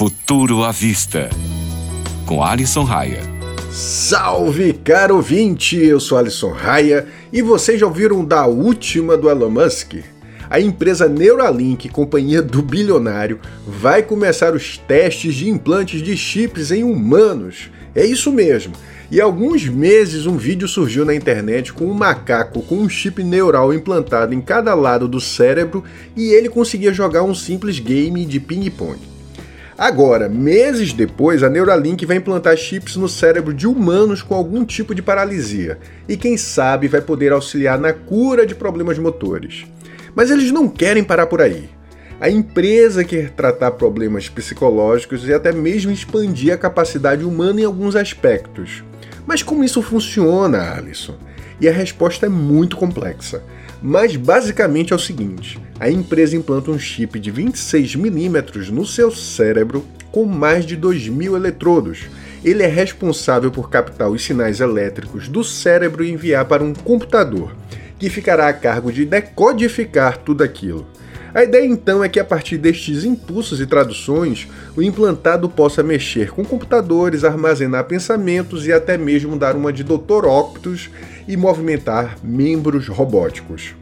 [0.00, 1.28] Futuro à Vista,
[2.24, 3.20] com Alisson Raia.
[3.70, 5.76] Salve, caro ouvinte!
[5.76, 9.96] Eu sou Alisson Raia e vocês já ouviram da última do Elon Musk?
[10.48, 16.82] A empresa Neuralink, companhia do bilionário, vai começar os testes de implantes de chips em
[16.82, 17.70] humanos.
[17.94, 18.72] É isso mesmo.
[19.10, 23.22] E há alguns meses um vídeo surgiu na internet com um macaco com um chip
[23.22, 25.84] neural implantado em cada lado do cérebro
[26.16, 29.09] e ele conseguia jogar um simples game de ping-pong.
[29.80, 34.94] Agora, meses depois, a Neuralink vai implantar chips no cérebro de humanos com algum tipo
[34.94, 39.64] de paralisia e, quem sabe, vai poder auxiliar na cura de problemas motores.
[40.14, 41.70] Mas eles não querem parar por aí.
[42.20, 47.96] A empresa quer tratar problemas psicológicos e até mesmo expandir a capacidade humana em alguns
[47.96, 48.84] aspectos.
[49.26, 51.16] Mas como isso funciona, Alisson?
[51.60, 53.42] E a resposta é muito complexa.
[53.82, 59.84] Mas basicamente é o seguinte: a empresa implanta um chip de 26mm no seu cérebro
[60.10, 62.08] com mais de 2.000 eletrodos.
[62.44, 67.54] Ele é responsável por captar os sinais elétricos do cérebro e enviar para um computador
[67.98, 70.86] que ficará a cargo de decodificar tudo aquilo.
[71.32, 76.32] A ideia então é que a partir destes impulsos e traduções, o implantado possa mexer
[76.32, 80.26] com computadores, armazenar pensamentos e até mesmo dar uma de Dr.
[80.26, 80.90] Octus
[81.28, 83.76] e movimentar membros robóticos.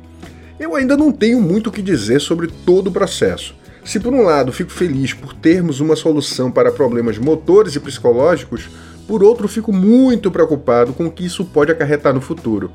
[0.61, 3.55] Eu ainda não tenho muito o que dizer sobre todo o processo.
[3.83, 8.69] Se por um lado fico feliz por termos uma solução para problemas motores e psicológicos,
[9.07, 12.71] por outro fico muito preocupado com o que isso pode acarretar no futuro.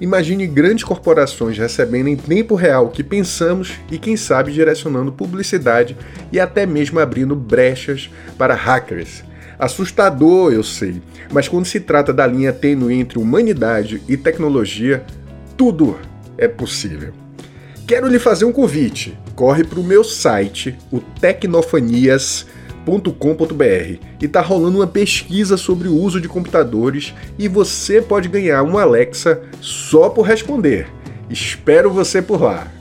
[0.00, 5.96] Imagine grandes corporações recebendo em tempo real o que pensamos e, quem sabe, direcionando publicidade
[6.30, 9.24] e até mesmo abrindo brechas para hackers.
[9.58, 11.00] Assustador, eu sei,
[11.32, 15.02] mas quando se trata da linha tênue entre humanidade e tecnologia,
[15.56, 15.98] tudo
[16.36, 17.14] é possível.
[17.86, 19.16] Quero lhe fazer um convite.
[19.34, 22.55] Corre para o meu site, o Tecnofanias.com
[23.12, 28.62] com.br e tá rolando uma pesquisa sobre o uso de computadores e você pode ganhar
[28.62, 30.86] um Alexa só por responder.
[31.28, 32.75] Espero você por lá.